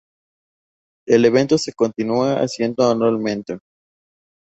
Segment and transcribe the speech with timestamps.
[1.05, 3.59] El evento se continúa haciendo anualmente.